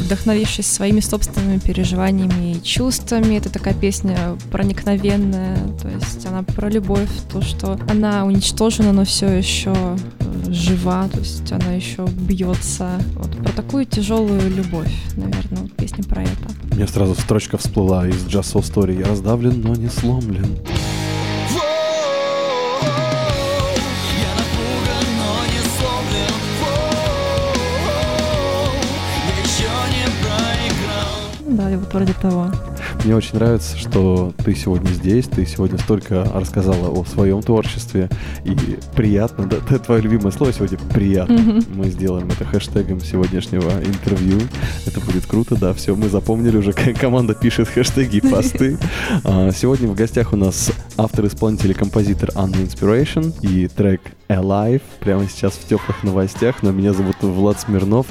вдохновившись 0.00 0.66
своими 0.66 1.00
собственными 1.00 1.58
переживаниями 1.58 2.52
и 2.52 2.62
чувствами. 2.62 3.36
Это 3.36 3.50
такая 3.50 3.74
песня 3.74 4.16
проникновенная, 4.50 5.56
то 5.80 5.88
есть 5.88 6.26
она 6.26 6.42
про 6.42 6.68
любовь, 6.68 7.08
то, 7.32 7.42
что 7.42 7.78
она 7.88 8.24
уничтожена, 8.24 8.92
но 8.92 9.04
все 9.04 9.28
еще 9.28 9.72
э, 9.74 10.52
жива, 10.52 11.08
то 11.08 11.18
есть 11.18 11.50
она 11.52 11.72
еще 11.72 12.06
бьется. 12.06 13.00
Вот 13.16 13.36
про 13.36 13.52
такую 13.52 13.86
тяжелую 13.86 14.50
любовь, 14.50 14.92
наверное, 15.16 15.68
песня 15.76 16.04
про 16.04 16.22
это. 16.22 16.74
Мне 16.74 16.86
сразу 16.86 17.14
строчка 17.14 17.58
всплыла 17.58 18.08
из 18.08 18.26
Just 18.26 18.54
Soul 18.54 18.62
Story. 18.62 18.98
Я 18.98 19.06
раздавлен, 19.06 19.60
но 19.60 19.74
не 19.74 19.88
сломлен. 19.88 20.58
Да, 31.70 31.74
и 31.74 31.76
вот 31.76 31.92
вроде 31.94 32.12
того. 32.14 32.50
Мне 33.04 33.14
очень 33.14 33.34
нравится, 33.34 33.78
что 33.78 34.32
ты 34.44 34.54
сегодня 34.54 34.90
здесь, 34.90 35.26
ты 35.26 35.46
сегодня 35.46 35.78
столько 35.78 36.24
рассказала 36.34 36.88
о 36.88 37.04
своем 37.04 37.42
творчестве, 37.42 38.08
и 38.44 38.56
приятно, 38.96 39.46
да, 39.46 39.58
это 39.58 39.78
твое 39.78 40.02
любимое 40.02 40.32
слово 40.32 40.52
сегодня 40.52 40.78
«приятно». 40.92 41.38
Мгм. 41.38 41.64
Мы 41.74 41.90
сделаем 41.90 42.28
это 42.28 42.44
хэштегом 42.44 43.00
сегодняшнего 43.00 43.70
интервью, 43.84 44.38
это 44.86 45.00
будет 45.00 45.26
круто, 45.26 45.56
да, 45.56 45.72
все, 45.72 45.94
мы 45.94 46.08
запомнили 46.08 46.56
уже, 46.56 46.72
команда 46.72 47.34
пишет 47.34 47.68
хэштеги 47.68 48.16
и 48.16 48.20
посты. 48.20 48.78
А, 49.24 49.50
Сегодня 49.52 49.88
в 49.88 49.94
гостях 49.94 50.32
у 50.32 50.36
нас 50.36 50.72
автор-исполнитель 50.96 51.72
и 51.72 51.74
композитор 51.74 52.30
Анна 52.34 52.56
Inspiration 52.56 53.34
и 53.42 53.68
трек 53.68 54.00
Alive, 54.28 54.82
прямо 55.00 55.28
сейчас 55.28 55.54
в 55.54 55.66
теплых 55.66 56.02
новостях, 56.02 56.62
но 56.62 56.70
меня 56.70 56.92
зовут 56.92 57.16
Влад 57.20 57.60
Смирнов, 57.60 58.06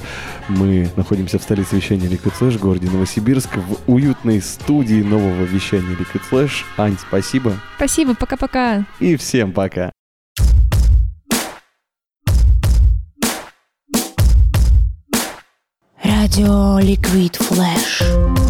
мы 0.50 0.90
находимся 0.96 1.40
в 1.40 1.44
столице 1.44 1.76
вещания 1.76 2.08
Liquid 2.08 2.34
Flash, 2.38 2.58
в 2.58 2.62
городе 2.62 2.90
Новосибирск, 2.90 3.56
в 3.56 3.92
уютной 3.92 4.42
студии 4.42 5.02
нового 5.02 5.44
вещания 5.44 5.96
Liquid 5.96 6.22
Flash. 6.30 6.64
Ань, 6.78 6.98
спасибо. 7.00 7.54
Спасибо, 7.78 8.16
пока-пока. 8.16 8.86
И 9.00 9.16
всем 9.16 9.54
пока. 9.54 9.92
Радио 16.04 16.80
Ликвид 16.80 17.36
Флэш. 17.36 18.49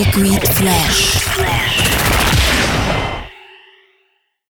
Liquid 0.00 0.48
Flash. 0.48 1.19